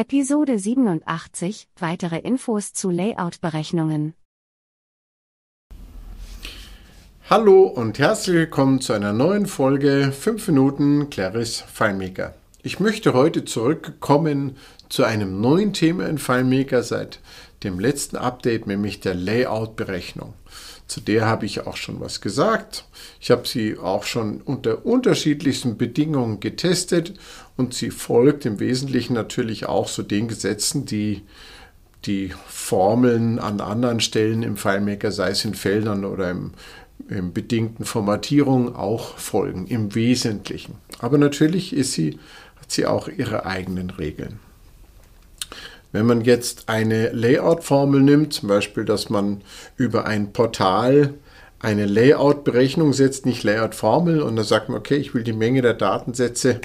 Episode 0.00 0.60
87 0.60 1.66
Weitere 1.80 2.18
Infos 2.18 2.72
zu 2.72 2.88
Layout-Berechnungen. 2.88 4.14
Hallo 7.28 7.64
und 7.64 7.98
herzlich 7.98 8.36
willkommen 8.36 8.80
zu 8.80 8.92
einer 8.92 9.12
neuen 9.12 9.46
Folge 9.46 10.12
5 10.12 10.46
Minuten 10.46 11.10
Claris 11.10 11.64
FileMaker. 11.66 12.34
Ich 12.62 12.78
möchte 12.78 13.12
heute 13.12 13.44
zurückkommen 13.44 14.56
zu 14.88 15.02
einem 15.02 15.40
neuen 15.40 15.72
Thema 15.72 16.06
in 16.06 16.18
FileMaker 16.18 16.84
seit 16.84 17.18
dem 17.64 17.80
letzten 17.80 18.18
Update, 18.18 18.68
nämlich 18.68 19.00
der 19.00 19.16
Layout-Berechnung. 19.16 20.34
Zu 20.88 21.02
der 21.02 21.26
habe 21.26 21.44
ich 21.44 21.66
auch 21.66 21.76
schon 21.76 22.00
was 22.00 22.22
gesagt. 22.22 22.86
Ich 23.20 23.30
habe 23.30 23.46
sie 23.46 23.76
auch 23.76 24.04
schon 24.04 24.40
unter 24.40 24.86
unterschiedlichsten 24.86 25.76
Bedingungen 25.76 26.40
getestet 26.40 27.12
und 27.58 27.74
sie 27.74 27.90
folgt 27.90 28.46
im 28.46 28.58
Wesentlichen 28.58 29.12
natürlich 29.12 29.66
auch 29.66 29.86
so 29.86 30.02
den 30.02 30.28
Gesetzen, 30.28 30.86
die 30.86 31.22
die 32.06 32.32
Formeln 32.46 33.38
an 33.38 33.60
anderen 33.60 34.00
Stellen 34.00 34.42
im 34.42 34.56
FileMaker, 34.56 35.12
sei 35.12 35.30
es 35.30 35.44
in 35.44 35.54
Feldern 35.54 36.06
oder 36.06 36.30
im, 36.30 36.52
im 37.08 37.34
bedingten 37.34 37.84
Formatierung, 37.84 38.74
auch 38.74 39.18
folgen, 39.18 39.66
im 39.66 39.94
Wesentlichen. 39.94 40.76
Aber 41.00 41.18
natürlich 41.18 41.74
ist 41.74 41.92
sie, 41.92 42.18
hat 42.60 42.70
sie 42.70 42.86
auch 42.86 43.08
ihre 43.08 43.44
eigenen 43.44 43.90
Regeln. 43.90 44.38
Wenn 45.92 46.06
man 46.06 46.20
jetzt 46.22 46.68
eine 46.68 47.10
Layout-Formel 47.10 48.00
nimmt, 48.00 48.34
zum 48.34 48.48
Beispiel, 48.48 48.84
dass 48.84 49.08
man 49.08 49.42
über 49.76 50.06
ein 50.06 50.32
Portal 50.32 51.14
eine 51.60 51.86
Layout-Berechnung 51.86 52.92
setzt, 52.92 53.26
nicht 53.26 53.42
Layout-Formel, 53.42 54.22
und 54.22 54.36
dann 54.36 54.44
sagt 54.44 54.68
man, 54.68 54.78
okay, 54.78 54.96
ich 54.96 55.14
will 55.14 55.24
die 55.24 55.32
Menge 55.32 55.62
der 55.62 55.74
Datensätze 55.74 56.60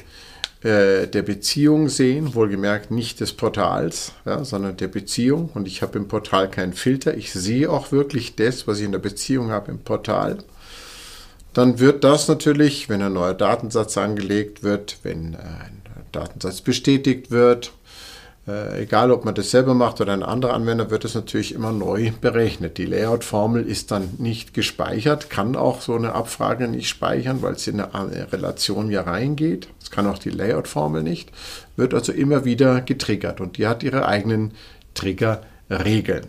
äh, 0.64 1.08
der 1.08 1.24
Beziehung 1.24 1.90
sehen, 1.90 2.36
wohlgemerkt 2.36 2.92
nicht 2.92 3.20
des 3.20 3.34
Portals, 3.34 4.14
ja, 4.26 4.44
sondern 4.44 4.78
der 4.78 4.88
Beziehung. 4.88 5.50
Und 5.54 5.68
ich 5.68 5.82
habe 5.82 5.98
im 5.98 6.08
Portal 6.08 6.50
keinen 6.50 6.74
Filter. 6.74 7.18
Ich 7.18 7.34
sehe 7.34 7.70
auch 7.70 7.92
wirklich 7.92 8.36
das, 8.36 8.68
was 8.68 8.80
ich 8.80 8.86
in 8.86 8.92
der 8.92 9.00
Beziehung 9.00 9.52
habe 9.52 9.72
im 9.72 9.80
Portal. 9.80 10.38
Dann 11.54 11.80
wird 11.80 12.04
das 12.04 12.28
natürlich, 12.28 12.90
wenn 12.90 13.02
ein 13.02 13.14
neuer 13.14 13.34
Datensatz 13.34 13.98
angelegt 13.98 14.64
wird, 14.64 15.00
wenn 15.04 15.36
ein 15.36 15.82
Datensatz 16.12 16.62
bestätigt 16.62 17.30
wird, 17.30 17.74
äh, 18.46 18.84
egal, 18.84 19.12
ob 19.12 19.24
man 19.24 19.36
das 19.36 19.52
selber 19.52 19.74
macht 19.74 20.02
oder 20.02 20.12
ein 20.12 20.24
anderer 20.24 20.54
Anwender, 20.54 20.90
wird 20.90 21.06
es 21.06 21.16
natürlich 21.16 21.54
immer 21.54 21.72
neu 21.72 22.12
berechnet. 22.20 22.78
Die 22.78 22.86
Layout-Formel 22.86 23.66
ist 23.66 23.92
dann 23.92 24.10
nicht 24.18 24.54
gespeichert, 24.54 25.30
kann 25.30 25.56
auch 25.56 25.82
so 25.82 25.96
eine 25.96 26.14
Abfrage 26.14 26.68
nicht 26.68 26.90
speichern, 26.90 27.42
weil 27.42 27.54
es 27.54 27.68
in 27.68 27.80
eine 27.80 28.34
Relation 28.34 28.92
ja 28.92 29.04
reingeht. 29.04 29.70
Das 29.80 29.92
kann 29.92 30.08
auch 30.08 30.20
die 30.20 30.30
Layout-Formel 30.30 31.04
nicht. 31.04 31.32
Wird 31.78 31.94
also 31.94 32.12
immer 32.12 32.44
wieder 32.44 32.82
getriggert 32.82 33.40
und 33.40 33.58
die 33.58 33.68
hat 33.68 33.82
ihre 33.82 34.08
eigenen 34.08 34.52
Triggerregeln. 34.94 36.28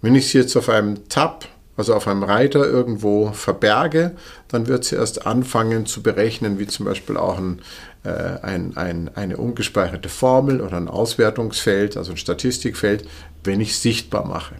Wenn 0.00 0.14
ich 0.14 0.28
sie 0.30 0.38
jetzt 0.38 0.56
auf 0.56 0.70
einem 0.70 1.06
Tab 1.10 1.46
also 1.80 1.94
auf 1.94 2.06
einem 2.06 2.22
Reiter 2.22 2.66
irgendwo 2.66 3.32
verberge, 3.32 4.12
dann 4.48 4.66
wird 4.66 4.84
sie 4.84 4.96
erst 4.96 5.26
anfangen 5.26 5.86
zu 5.86 6.02
berechnen, 6.02 6.58
wie 6.58 6.66
zum 6.66 6.84
Beispiel 6.84 7.16
auch 7.16 7.38
ein, 7.38 7.62
äh, 8.04 8.10
ein, 8.10 8.76
ein, 8.76 9.10
eine 9.14 9.38
ungespeicherte 9.38 10.10
Formel 10.10 10.60
oder 10.60 10.76
ein 10.76 10.88
Auswertungsfeld, 10.88 11.96
also 11.96 12.10
ein 12.10 12.18
Statistikfeld, 12.18 13.08
wenn 13.44 13.62
ich 13.62 13.78
sichtbar 13.78 14.26
mache. 14.26 14.56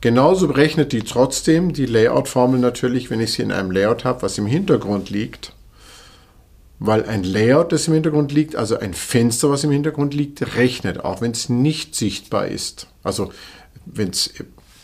Genauso 0.00 0.48
berechnet 0.48 0.92
die 0.92 1.02
trotzdem 1.02 1.74
die 1.74 1.84
Layout-Formel 1.84 2.58
natürlich, 2.58 3.10
wenn 3.10 3.20
ich 3.20 3.34
sie 3.34 3.42
in 3.42 3.52
einem 3.52 3.70
Layout 3.70 4.06
habe, 4.06 4.22
was 4.22 4.38
im 4.38 4.46
Hintergrund 4.46 5.10
liegt. 5.10 5.52
Weil 6.78 7.04
ein 7.04 7.24
Layout, 7.24 7.72
das 7.72 7.88
im 7.88 7.92
Hintergrund 7.92 8.32
liegt, 8.32 8.56
also 8.56 8.78
ein 8.78 8.94
Fenster, 8.94 9.50
was 9.50 9.64
im 9.64 9.70
Hintergrund 9.70 10.14
liegt, 10.14 10.56
rechnet, 10.56 11.04
auch 11.04 11.20
wenn 11.20 11.32
es 11.32 11.50
nicht 11.50 11.94
sichtbar 11.94 12.48
ist. 12.48 12.86
Also 13.02 13.30
wenn 13.84 14.08
es 14.08 14.32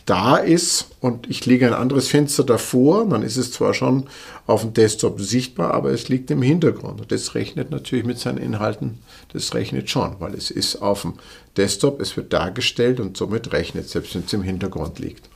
da 0.06 0.36
ist 0.36 0.92
und 1.00 1.28
ich 1.28 1.44
lege 1.46 1.66
ein 1.66 1.74
anderes 1.74 2.08
Fenster 2.08 2.44
davor, 2.44 3.06
dann 3.08 3.22
ist 3.22 3.36
es 3.36 3.50
zwar 3.50 3.74
schon 3.74 4.04
auf 4.46 4.62
dem 4.62 4.72
Desktop 4.72 5.20
sichtbar, 5.20 5.74
aber 5.74 5.90
es 5.90 6.08
liegt 6.08 6.30
im 6.30 6.42
Hintergrund. 6.42 7.00
Und 7.00 7.10
das 7.10 7.34
rechnet 7.34 7.72
natürlich 7.72 8.04
mit 8.04 8.18
seinen 8.18 8.38
Inhalten, 8.38 8.98
das 9.32 9.52
rechnet 9.52 9.90
schon, 9.90 10.16
weil 10.20 10.34
es 10.34 10.52
ist 10.52 10.76
auf 10.76 11.02
dem 11.02 11.14
Desktop, 11.56 12.00
es 12.00 12.16
wird 12.16 12.32
dargestellt 12.32 13.00
und 13.00 13.16
somit 13.16 13.52
rechnet, 13.52 13.88
selbst 13.88 14.14
wenn 14.14 14.22
es 14.24 14.32
im 14.32 14.42
Hintergrund 14.42 15.00
liegt. 15.00 15.28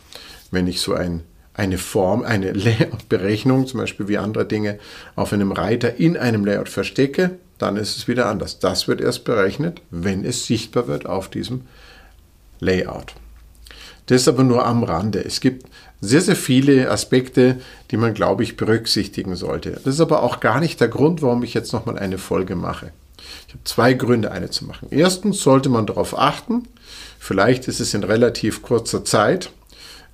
Wenn 0.53 0.69
ich 0.69 0.81
so 0.81 0.95
ein, 0.95 1.25
eine 1.53 1.77
Form, 1.77 2.23
eine 2.23 2.53
Layout-Berechnung, 2.53 3.67
zum 3.67 3.81
Beispiel 3.81 4.07
wie 4.07 4.19
andere 4.19 4.47
Dinge, 4.47 4.79
auf 5.17 5.33
einem 5.33 5.51
Reiter 5.51 5.97
in 5.97 6.17
einem 6.17 6.45
Layout 6.45 6.69
verstecke, 6.69 7.39
dann 7.59 7.77
ist 7.77 7.97
es 7.97 8.07
wieder 8.07 8.27
anders. 8.27 8.61
Das 8.61 8.87
wird 8.87 9.01
erst 9.01 9.25
berechnet, 9.25 9.83
wenn 9.91 10.25
es 10.25 10.47
sichtbar 10.47 10.87
wird 10.87 11.07
auf 11.07 11.29
diesem 11.29 11.63
Layout. 12.61 13.15
Das 14.11 14.23
ist 14.23 14.29
aber 14.29 14.43
nur 14.43 14.67
am 14.67 14.83
Rande. 14.83 15.25
Es 15.25 15.41
gibt 15.41 15.67
sehr, 16.01 16.21
sehr 16.21 16.35
viele 16.35 16.91
Aspekte, 16.91 17.61
die 17.93 17.97
man, 17.97 18.13
glaube 18.13 18.43
ich, 18.43 18.57
berücksichtigen 18.57 19.37
sollte. 19.37 19.71
Das 19.71 19.95
ist 19.95 20.01
aber 20.01 20.25
auch 20.25 20.41
gar 20.41 20.59
nicht 20.59 20.81
der 20.81 20.89
Grund, 20.89 21.23
warum 21.23 21.45
ich 21.45 21.55
jetzt 21.55 21.73
nochmal 21.73 21.97
eine 21.97 22.19
Folge 22.19 22.57
mache. 22.57 22.91
Ich 23.47 23.55
habe 23.55 23.63
zwei 23.63 23.93
Gründe, 23.93 24.33
eine 24.33 24.51
zu 24.51 24.65
machen. 24.65 24.89
Erstens 24.91 25.41
sollte 25.43 25.69
man 25.69 25.87
darauf 25.87 26.19
achten, 26.19 26.65
vielleicht 27.21 27.69
ist 27.69 27.79
es 27.79 27.95
in 27.95 28.03
relativ 28.03 28.63
kurzer 28.63 29.05
Zeit 29.05 29.53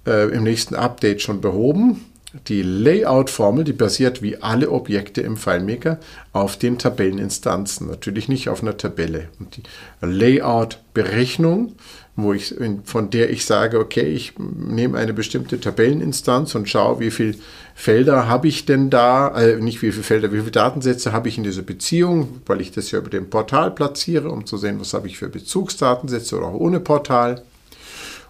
äh, 0.06 0.28
im 0.28 0.42
nächsten 0.42 0.74
Update 0.74 1.22
schon 1.22 1.40
behoben. 1.40 2.04
Die 2.48 2.60
Layout-Formel, 2.60 3.64
die 3.64 3.72
basiert 3.72 4.20
wie 4.20 4.36
alle 4.36 4.70
Objekte 4.70 5.22
im 5.22 5.38
FileMaker 5.38 6.00
auf 6.34 6.58
den 6.58 6.76
Tabelleninstanzen, 6.76 7.86
natürlich 7.86 8.28
nicht 8.28 8.50
auf 8.50 8.60
einer 8.60 8.76
Tabelle. 8.76 9.28
Und 9.38 9.56
die 9.56 9.62
Layout-Berechnung 10.02 11.76
wo 12.16 12.32
ich, 12.32 12.54
von 12.84 13.10
der 13.10 13.31
ich 13.31 13.44
sage, 13.44 13.78
okay, 13.78 14.06
ich 14.06 14.32
nehme 14.38 14.97
eine 14.97 15.12
bestimmte 15.12 15.60
Tabelleninstanz 15.60 16.54
und 16.54 16.66
schaue, 16.69 17.00
wie 17.00 17.10
viele 17.10 17.34
Felder 17.75 18.27
habe 18.27 18.49
ich 18.49 18.65
denn 18.65 18.88
da, 18.88 19.38
äh, 19.38 19.56
nicht 19.56 19.82
wie 19.82 19.93
viele 19.93 20.03
Felder, 20.03 20.32
wie 20.32 20.38
viele 20.38 20.50
Datensätze 20.50 21.12
habe 21.12 21.28
ich 21.28 21.37
in 21.37 21.44
dieser 21.44 21.60
Beziehung, 21.60 22.41
weil 22.47 22.62
ich 22.62 22.72
das 22.72 22.91
ja 22.91 23.00
über 23.00 23.10
dem 23.10 23.28
Portal 23.28 23.71
platziere, 23.71 24.31
um 24.31 24.47
zu 24.47 24.56
sehen, 24.56 24.81
was 24.81 24.94
habe 24.94 25.09
ich 25.09 25.19
für 25.19 25.28
Bezugsdatensätze 25.28 26.38
oder 26.38 26.47
auch 26.47 26.54
ohne 26.54 26.81
Portal. 26.81 27.43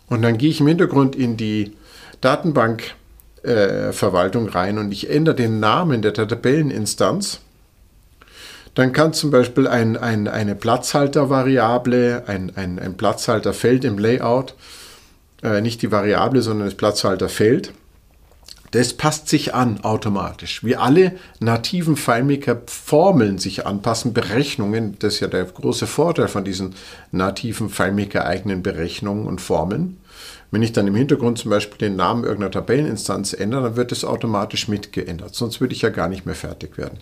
Und 0.09 0.23
dann 0.23 0.37
gehe 0.37 0.51
ich 0.51 0.59
im 0.61 0.67
Hintergrund 0.67 1.15
in 1.15 1.37
die 1.37 1.75
Datenbankverwaltung 2.21 4.49
äh, 4.49 4.51
rein 4.51 4.79
und 4.79 4.91
ich 4.91 5.09
ändere 5.09 5.37
den 5.37 5.61
Namen 5.61 6.03
der 6.03 6.13
Tabelleninstanz 6.13 7.39
dann 8.77 8.93
kann 8.93 9.15
zum 9.15 9.31
Beispiel 9.31 9.67
ein, 9.67 9.97
ein, 9.97 10.29
eine 10.29 10.55
Platzhaltervariable, 10.55 12.25
ein, 12.27 12.53
ein, 12.57 12.79
ein 12.79 12.97
Platzhalterfeld 12.97 13.85
im 13.87 13.99
Layout, 13.99 14.55
äh, 15.43 15.63
nicht 15.63 15.81
die 15.81 15.91
Variable, 15.91 16.43
sondern 16.43 16.67
das 16.67 16.77
Platzhalterfeld, 16.77 17.73
das 18.73 18.93
passt 18.93 19.31
sich 19.31 19.55
an 19.55 19.83
automatisch. 19.83 20.63
Wie 20.63 20.77
alle 20.77 21.13
nativen 21.41 21.97
FileMaker-Formeln 21.97 23.39
sich 23.39 23.67
anpassen, 23.67 24.13
Berechnungen, 24.13 24.99
das 24.99 25.15
ist 25.15 25.21
ja 25.21 25.29
der 25.29 25.45
große 25.45 25.87
Vorteil 25.87 26.29
von 26.29 26.45
diesen 26.45 26.75
nativen 27.13 27.71
FileMaker-eigenen 27.71 28.63
Berechnungen 28.63 29.27
und 29.27 29.41
Formeln. 29.41 29.97
Wenn 30.51 30.63
ich 30.63 30.73
dann 30.73 30.87
im 30.87 30.95
Hintergrund 30.95 31.39
zum 31.39 31.51
Beispiel 31.51 31.79
den 31.79 31.97
Namen 31.97 32.25
irgendeiner 32.25 32.51
Tabelleninstanz 32.51 33.33
ändere, 33.33 33.63
dann 33.63 33.77
wird 33.77 33.91
es 33.91 34.05
automatisch 34.05 34.69
mitgeändert. 34.69 35.35
Sonst 35.35 35.63
würde 35.63 35.73
ich 35.73 35.81
ja 35.81 35.89
gar 35.89 36.09
nicht 36.09 36.27
mehr 36.27 36.35
fertig 36.35 36.77
werden. 36.77 36.99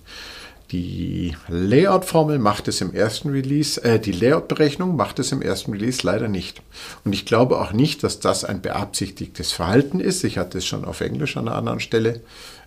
Die 0.71 1.37
Layout-Formel 1.49 2.39
macht 2.39 2.69
es 2.69 2.81
im 2.81 2.95
ersten 2.95 3.31
Release, 3.31 3.83
äh, 3.85 4.01
die 4.01 4.13
Layout-Berechnung 4.13 4.97
macht 4.97 5.19
es 5.19 5.31
im 5.31 5.43
ersten 5.43 5.73
Release 5.73 6.01
leider 6.05 6.29
nicht. 6.29 6.63
Und 7.05 7.13
ich 7.13 7.27
glaube 7.27 7.61
auch 7.61 7.73
nicht, 7.73 8.03
dass 8.03 8.19
das 8.19 8.45
ein 8.45 8.63
beabsichtigtes 8.63 9.53
Verhalten 9.53 10.01
ist. 10.01 10.25
Ich 10.25 10.39
hatte 10.39 10.59
es 10.59 10.67
schon 10.67 10.85
auf 10.85 11.01
Englisch 11.01 11.37
an 11.37 11.49
einer 11.49 11.57
anderen 11.57 11.81
Stelle 11.81 12.23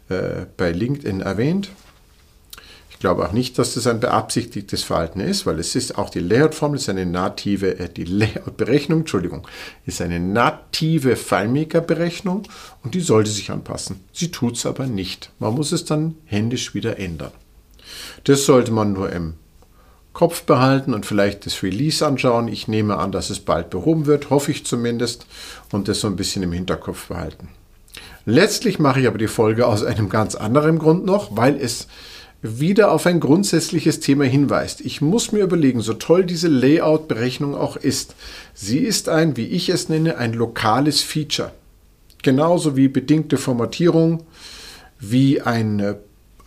äh, 0.10 0.46
bei 0.56 0.72
LinkedIn 0.72 1.22
erwähnt. 1.22 1.70
Ich 2.98 3.00
glaube 3.00 3.28
auch 3.28 3.32
nicht, 3.32 3.60
dass 3.60 3.76
das 3.76 3.86
ein 3.86 4.00
beabsichtigtes 4.00 4.84
Verhalten 4.84 5.20
ist, 5.20 5.46
weil 5.46 5.60
es 5.60 5.76
ist 5.76 6.00
auch 6.00 6.10
die 6.10 6.20
Layout-Formel 6.20 6.80
ist 6.80 6.90
eine 6.90 7.06
native, 7.06 7.78
äh, 7.80 7.90
die 7.90 8.06
Layout-Berechnung, 8.06 9.02
Entschuldigung, 9.02 9.48
ist 9.86 10.02
eine 10.02 10.20
native 10.20 11.16
FileMaker-Berechnung 11.16 12.44
und 12.84 12.96
die 12.96 13.02
sollte 13.02 13.30
sich 13.30 13.52
anpassen. 13.52 14.00
Sie 14.14 14.32
tut 14.32 14.56
es 14.56 14.66
aber 14.66 14.88
nicht. 14.88 15.32
Man 15.40 15.54
muss 15.54 15.72
es 15.72 15.86
dann 15.86 16.16
händisch 16.26 16.74
wieder 16.74 16.98
ändern. 16.98 17.32
Das 18.24 18.46
sollte 18.46 18.72
man 18.72 18.94
nur 18.94 19.12
im 19.12 19.34
Kopf 20.14 20.44
behalten 20.44 20.94
und 20.94 21.06
vielleicht 21.06 21.46
das 21.46 21.62
Release 21.62 22.06
anschauen. 22.06 22.48
Ich 22.48 22.68
nehme 22.68 22.98
an, 22.98 23.12
dass 23.12 23.30
es 23.30 23.40
bald 23.40 23.70
behoben 23.70 24.08
wird, 24.08 24.32
hoffe 24.32 24.50
ich 24.52 24.66
zumindest, 24.66 25.28
und 25.72 25.88
das 25.88 26.00
so 26.00 26.08
ein 26.08 26.16
bisschen 26.16 26.42
im 26.42 26.52
Hinterkopf 26.52 27.08
behalten. 27.08 27.50
Letztlich 28.26 28.80
mache 28.80 29.00
ich 29.00 29.08
aber 29.08 29.20
die 29.20 29.28
Folge 29.28 29.68
aus 29.68 29.84
einem 29.84 30.10
ganz 30.10 30.36
anderen 30.36 30.80
Grund 30.80 31.06
noch, 31.06 31.38
weil 31.38 31.56
es 31.56 31.88
wieder 32.42 32.92
auf 32.92 33.06
ein 33.06 33.20
grundsätzliches 33.20 34.00
Thema 34.00 34.26
hinweist. 34.26 34.82
Ich 34.82 35.02
muss 35.02 35.32
mir 35.32 35.44
überlegen, 35.44 35.82
so 35.82 35.94
toll 35.94 36.26
diese 36.26 36.48
Layout-Berechnung 36.48 37.56
auch 37.56 37.78
ist, 37.78 38.16
sie 38.54 38.80
ist 38.80 39.10
ein, 39.10 39.38
wie 39.38 39.46
ich 39.46 39.70
es 39.70 39.88
nenne, 39.88 40.18
ein 40.18 40.34
lokales 40.34 41.02
Feature. 41.02 41.52
Genauso 42.24 42.76
wie 42.76 42.88
bedingte 42.88 43.38
Formatierung, 43.38 44.24
wie 45.00 45.42
ein 45.42 45.96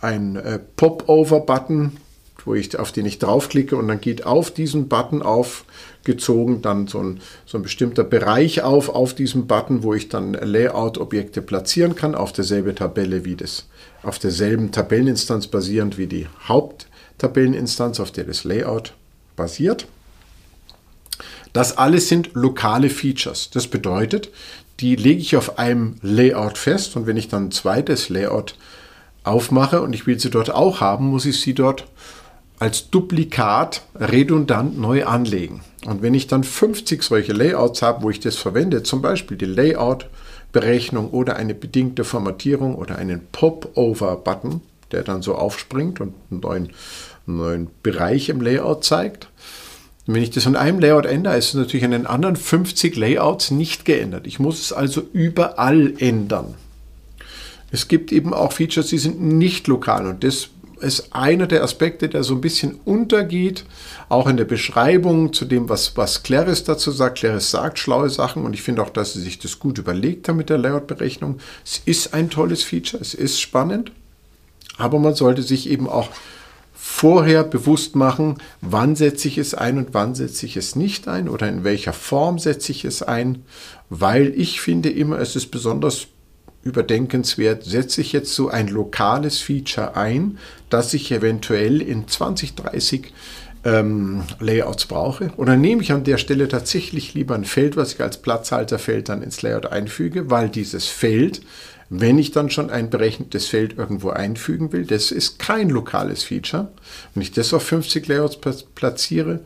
ein 0.01 0.35
äh, 0.35 0.59
Pop-Over-Button 0.75 1.97
wo 2.45 2.55
ich, 2.55 2.77
auf 2.77 2.91
den 2.91 3.05
ich 3.05 3.19
draufklicke 3.19 3.75
und 3.75 3.87
dann 3.87 4.01
geht 4.01 4.25
auf 4.25 4.51
diesen 4.51 4.87
Button 4.87 5.21
aufgezogen 5.21 6.61
dann 6.61 6.87
so 6.87 6.99
ein, 6.99 7.21
so 7.45 7.57
ein 7.57 7.63
bestimmter 7.63 8.03
Bereich 8.03 8.61
auf, 8.61 8.89
auf 8.89 9.13
diesem 9.13 9.47
Button, 9.47 9.83
wo 9.83 9.93
ich 9.93 10.09
dann 10.09 10.33
Layout-Objekte 10.33 11.41
platzieren 11.41 11.95
kann, 11.95 12.15
auf 12.15 12.33
derselben 12.33 12.75
Tabelle 12.75 13.25
wie 13.25 13.35
das, 13.35 13.67
auf 14.03 14.19
derselben 14.19 14.71
Tabelleninstanz 14.71 15.47
basierend 15.47 15.97
wie 15.97 16.07
die 16.07 16.27
Haupttabelleninstanz, 16.47 17.99
auf 17.99 18.11
der 18.11 18.25
das 18.25 18.43
Layout 18.43 18.93
basiert. 19.35 19.87
Das 21.53 21.77
alles 21.77 22.07
sind 22.07 22.29
lokale 22.33 22.89
Features. 22.89 23.49
Das 23.49 23.67
bedeutet, 23.67 24.29
die 24.79 24.95
lege 24.95 25.19
ich 25.19 25.35
auf 25.35 25.59
einem 25.59 25.97
Layout 26.01 26.57
fest 26.57 26.95
und 26.95 27.05
wenn 27.05 27.17
ich 27.17 27.27
dann 27.27 27.47
ein 27.47 27.51
zweites 27.51 28.09
Layout 28.09 28.55
aufmache 29.23 29.81
und 29.81 29.93
ich 29.93 30.07
will 30.07 30.19
sie 30.19 30.29
dort 30.29 30.53
auch 30.53 30.81
haben, 30.81 31.07
muss 31.07 31.25
ich 31.25 31.39
sie 31.39 31.53
dort 31.53 31.87
als 32.59 32.89
Duplikat 32.89 33.83
redundant 33.95 34.77
neu 34.77 35.05
anlegen. 35.05 35.61
Und 35.85 36.01
wenn 36.01 36.13
ich 36.13 36.27
dann 36.27 36.43
50 36.43 37.01
solche 37.01 37.33
Layouts 37.33 37.81
habe, 37.81 38.03
wo 38.03 38.09
ich 38.09 38.19
das 38.19 38.35
verwende, 38.35 38.83
zum 38.83 39.01
Beispiel 39.01 39.35
die 39.35 39.45
Layout-Berechnung 39.45 41.09
oder 41.09 41.37
eine 41.37 41.55
bedingte 41.55 42.03
Formatierung 42.03 42.75
oder 42.75 42.97
einen 42.97 43.21
Pop-Over-Button, 43.31 44.61
der 44.91 45.03
dann 45.03 45.23
so 45.23 45.35
aufspringt 45.35 46.01
und 46.01 46.13
einen 46.29 46.39
neuen, 46.41 46.69
einen 47.25 47.37
neuen 47.37 47.67
Bereich 47.81 48.29
im 48.29 48.41
Layout 48.41 48.83
zeigt, 48.83 49.27
und 50.07 50.15
wenn 50.15 50.23
ich 50.23 50.31
das 50.31 50.47
an 50.47 50.55
einem 50.55 50.79
Layout 50.79 51.05
ändere, 51.05 51.37
ist 51.37 51.49
es 51.49 51.53
natürlich 51.53 51.85
an 51.85 51.91
den 51.91 52.07
anderen 52.07 52.35
50 52.35 52.95
Layouts 52.95 53.51
nicht 53.51 53.85
geändert. 53.85 54.25
Ich 54.25 54.39
muss 54.39 54.59
es 54.59 54.73
also 54.73 55.03
überall 55.13 55.93
ändern. 55.99 56.55
Es 57.71 57.87
gibt 57.87 58.11
eben 58.11 58.33
auch 58.33 58.51
Features, 58.51 58.87
die 58.87 58.97
sind 58.97 59.21
nicht 59.21 59.67
lokal 59.67 60.05
und 60.05 60.23
das 60.23 60.49
ist 60.81 61.13
einer 61.13 61.47
der 61.47 61.63
Aspekte, 61.63 62.09
der 62.09 62.23
so 62.23 62.33
ein 62.33 62.41
bisschen 62.41 62.79
untergeht, 62.85 63.65
auch 64.09 64.27
in 64.27 64.37
der 64.37 64.45
Beschreibung 64.45 65.31
zu 65.31 65.45
dem, 65.45 65.69
was, 65.69 65.95
was 65.95 66.23
Claris 66.23 66.63
dazu 66.63 66.91
sagt. 66.91 67.19
Claris 67.19 67.51
sagt 67.51 67.79
schlaue 67.79 68.09
Sachen 68.09 68.43
und 68.43 68.53
ich 68.53 68.61
finde 68.63 68.81
auch, 68.81 68.89
dass 68.89 69.13
sie 69.13 69.21
sich 69.21 69.39
das 69.39 69.59
gut 69.59 69.77
überlegt 69.77 70.27
haben 70.27 70.37
mit 70.37 70.49
der 70.49 70.57
Layout-Berechnung. 70.57 71.39
Es 71.63 71.81
ist 71.85 72.13
ein 72.13 72.29
tolles 72.29 72.63
Feature, 72.63 73.01
es 73.01 73.13
ist 73.13 73.39
spannend, 73.39 73.91
aber 74.77 74.99
man 74.99 75.13
sollte 75.13 75.43
sich 75.43 75.69
eben 75.69 75.87
auch 75.87 76.09
vorher 76.73 77.43
bewusst 77.43 77.95
machen, 77.95 78.37
wann 78.61 78.95
setze 78.95 79.27
ich 79.27 79.37
es 79.37 79.53
ein 79.53 79.77
und 79.77 79.93
wann 79.93 80.15
setze 80.15 80.47
ich 80.47 80.57
es 80.57 80.75
nicht 80.75 81.07
ein 81.07 81.29
oder 81.29 81.47
in 81.47 81.63
welcher 81.63 81.93
Form 81.93 82.39
setze 82.39 82.71
ich 82.71 82.85
es 82.85 83.03
ein, 83.03 83.45
weil 83.89 84.33
ich 84.35 84.61
finde 84.61 84.89
immer, 84.89 85.19
es 85.19 85.35
ist 85.35 85.51
besonders 85.51 86.07
überdenkenswert, 86.63 87.63
setze 87.63 88.01
ich 88.01 88.13
jetzt 88.13 88.33
so 88.33 88.49
ein 88.49 88.67
lokales 88.67 89.39
Feature 89.39 89.95
ein, 89.95 90.37
das 90.69 90.93
ich 90.93 91.11
eventuell 91.11 91.81
in 91.81 92.07
20, 92.07 92.55
30 92.55 93.13
ähm, 93.63 94.23
Layouts 94.39 94.85
brauche? 94.85 95.31
Oder 95.37 95.57
nehme 95.57 95.81
ich 95.81 95.91
an 95.91 96.03
der 96.03 96.17
Stelle 96.17 96.47
tatsächlich 96.47 97.13
lieber 97.13 97.35
ein 97.35 97.45
Feld, 97.45 97.77
was 97.77 97.93
ich 97.93 98.01
als 98.01 98.21
Platzhalterfeld 98.21 99.09
dann 99.09 99.23
ins 99.23 99.41
Layout 99.41 99.67
einfüge, 99.67 100.29
weil 100.29 100.49
dieses 100.49 100.87
Feld 100.87 101.41
wenn 101.93 102.17
ich 102.17 102.31
dann 102.31 102.49
schon 102.49 102.69
ein 102.69 102.89
berechnetes 102.89 103.47
Feld 103.47 103.77
irgendwo 103.77 104.11
einfügen 104.11 104.71
will, 104.71 104.85
das 104.85 105.11
ist 105.11 105.39
kein 105.39 105.69
lokales 105.69 106.23
Feature. 106.23 106.71
Wenn 107.13 107.21
ich 107.21 107.33
das 107.33 107.53
auf 107.53 107.63
50 107.63 108.07
Layouts 108.07 108.37
platziere 108.73 109.41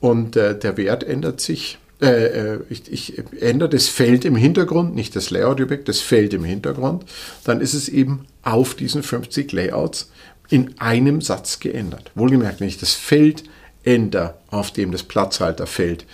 und 0.00 0.34
äh, 0.34 0.58
der 0.58 0.76
Wert 0.76 1.04
ändert 1.04 1.40
sich, 1.40 1.78
äh, 2.00 2.06
äh, 2.06 2.60
ich, 2.68 2.92
ich, 2.92 3.18
ändere 3.40 3.68
das 3.68 3.88
Feld 3.88 4.24
im 4.24 4.36
Hintergrund, 4.36 4.94
nicht 4.94 5.14
das 5.14 5.30
Layout-Objekt, 5.30 5.88
das 5.88 6.00
Feld 6.00 6.34
im 6.34 6.44
Hintergrund, 6.44 7.04
dann 7.44 7.60
ist 7.60 7.74
es 7.74 7.88
eben 7.88 8.26
auf 8.42 8.74
diesen 8.74 9.02
50 9.02 9.52
Layouts 9.52 10.10
in 10.50 10.78
einem 10.80 11.20
Satz 11.20 11.60
geändert. 11.60 12.10
Wohlgemerkt, 12.14 12.60
wenn 12.60 12.68
ich 12.68 12.78
das 12.78 12.94
Feld 12.94 13.44
ändere, 13.84 14.34
auf 14.48 14.72
dem 14.72 14.92
das 14.92 15.02
Platzhalterfeld 15.04 16.04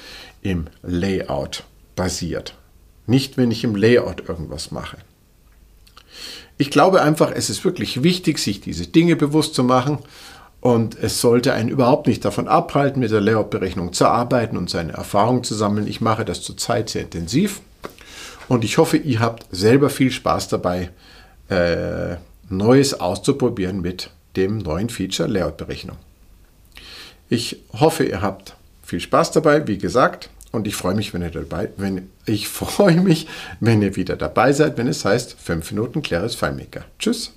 im 0.43 0.67
Layout 0.83 1.65
basiert. 1.97 2.55
Nicht, 3.07 3.37
wenn 3.37 3.51
ich 3.51 3.65
im 3.65 3.75
Layout 3.75 4.29
irgendwas 4.29 4.71
mache. 4.71 4.99
Ich 6.59 6.71
glaube 6.71 7.03
einfach, 7.03 7.33
es 7.35 7.49
ist 7.49 7.65
wirklich 7.65 8.03
wichtig, 8.03 8.39
sich 8.39 8.61
diese 8.61 8.87
Dinge 8.87 9.17
bewusst 9.17 9.55
zu 9.55 9.65
machen 9.65 9.99
und 10.61 10.99
es 11.01 11.21
sollte 11.21 11.53
einen 11.53 11.69
überhaupt 11.69 12.07
nicht 12.07 12.25
davon 12.25 12.49
abhalten, 12.49 13.01
mit 13.01 13.11
der 13.11 13.21
Layout-Berechnung 13.21 13.93
zu 13.93 14.07
arbeiten 14.07 14.57
und 14.57 14.69
seine 14.69 14.93
Erfahrungen 14.93 15.45
zu 15.45 15.55
sammeln. 15.55 15.87
Ich 15.87 16.01
mache 16.01 16.25
das 16.25 16.43
zurzeit 16.43 16.91
sehr 16.91 17.03
intensiv 17.03 17.61
und 18.49 18.65
ich 18.65 18.79
hoffe, 18.79 18.97
ihr 18.97 19.21
habt 19.21 19.47
selber 19.51 19.91
viel 19.91 20.11
Spaß 20.11 20.49
dabei, 20.49 20.91
äh, 21.49 22.17
Neues 22.49 22.99
auszuprobieren 22.99 23.81
mit 23.81 24.11
dem 24.37 24.59
neuen 24.59 24.89
Feature 24.89 25.29
Layout-Berechnung. 25.29 25.97
Ich 27.29 27.63
hoffe, 27.73 28.05
ihr 28.05 28.23
habt 28.23 28.57
viel 28.83 29.01
Spaß 29.01 29.31
dabei. 29.31 29.69
Wie 29.69 29.79
gesagt, 29.79 30.31
und 30.51 30.67
ich 30.67 30.75
freue 30.75 30.97
mich, 30.97 31.15
wenn 31.15 31.23
ihr 31.23 31.31
dabei, 31.31 31.71
wenn 31.77 32.11
ich 32.27 32.49
freue 32.59 33.01
mich, 33.01 33.29
wenn 33.61 33.83
ihr 33.83 33.97
wieder 33.97 34.17
dabei 34.17 34.53
seid, 34.53 34.77
wenn 34.77 34.89
es 34.89 35.05
heißt 35.05 35.37
5 35.41 35.71
Minuten 35.71 36.03
Claris 36.03 36.35
FileMaker. 36.35 36.85
Tschüss. 36.99 37.33